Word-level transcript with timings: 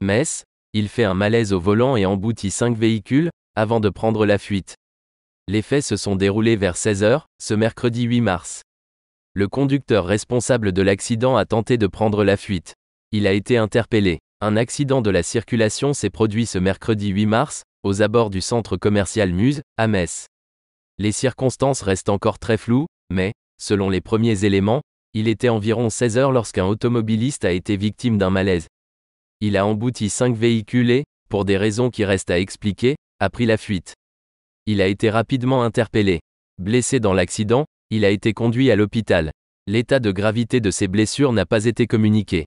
Metz, 0.00 0.44
il 0.72 0.88
fait 0.88 1.04
un 1.04 1.14
malaise 1.14 1.52
au 1.52 1.60
volant 1.60 1.96
et 1.96 2.04
emboutit 2.04 2.50
cinq 2.50 2.76
véhicules, 2.76 3.30
avant 3.54 3.80
de 3.80 3.88
prendre 3.88 4.26
la 4.26 4.38
fuite. 4.38 4.74
Les 5.46 5.62
faits 5.62 5.84
se 5.84 5.96
sont 5.96 6.16
déroulés 6.16 6.56
vers 6.56 6.74
16h, 6.74 7.22
ce 7.40 7.54
mercredi 7.54 8.02
8 8.02 8.20
mars. 8.20 8.62
Le 9.34 9.46
conducteur 9.46 10.04
responsable 10.04 10.72
de 10.72 10.82
l'accident 10.82 11.36
a 11.36 11.44
tenté 11.44 11.78
de 11.78 11.86
prendre 11.86 12.24
la 12.24 12.36
fuite. 12.36 12.74
Il 13.12 13.26
a 13.26 13.32
été 13.32 13.56
interpellé. 13.56 14.18
Un 14.40 14.56
accident 14.56 15.00
de 15.00 15.10
la 15.10 15.22
circulation 15.22 15.94
s'est 15.94 16.10
produit 16.10 16.46
ce 16.46 16.58
mercredi 16.58 17.08
8 17.08 17.26
mars, 17.26 17.62
aux 17.82 18.02
abords 18.02 18.30
du 18.30 18.40
centre 18.40 18.76
commercial 18.76 19.32
Muse, 19.32 19.62
à 19.76 19.86
Metz. 19.86 20.26
Les 20.98 21.12
circonstances 21.12 21.82
restent 21.82 22.08
encore 22.08 22.38
très 22.38 22.56
floues, 22.56 22.86
mais, 23.10 23.32
selon 23.58 23.90
les 23.90 24.00
premiers 24.00 24.44
éléments, 24.44 24.82
il 25.12 25.28
était 25.28 25.48
environ 25.48 25.90
16 25.90 26.18
heures 26.18 26.32
lorsqu'un 26.32 26.64
automobiliste 26.64 27.44
a 27.44 27.52
été 27.52 27.76
victime 27.76 28.18
d'un 28.18 28.30
malaise. 28.30 28.66
Il 29.46 29.58
a 29.58 29.66
embouti 29.66 30.08
cinq 30.08 30.34
véhicules 30.34 30.90
et, 30.90 31.04
pour 31.28 31.44
des 31.44 31.58
raisons 31.58 31.90
qui 31.90 32.06
restent 32.06 32.30
à 32.30 32.40
expliquer, 32.40 32.96
a 33.20 33.28
pris 33.28 33.44
la 33.44 33.58
fuite. 33.58 33.92
Il 34.64 34.80
a 34.80 34.86
été 34.86 35.10
rapidement 35.10 35.64
interpellé. 35.64 36.20
Blessé 36.56 36.98
dans 36.98 37.12
l'accident, 37.12 37.66
il 37.90 38.06
a 38.06 38.08
été 38.08 38.32
conduit 38.32 38.70
à 38.70 38.76
l'hôpital. 38.76 39.32
L'état 39.66 40.00
de 40.00 40.12
gravité 40.12 40.60
de 40.60 40.70
ses 40.70 40.88
blessures 40.88 41.34
n'a 41.34 41.44
pas 41.44 41.66
été 41.66 41.86
communiqué. 41.86 42.46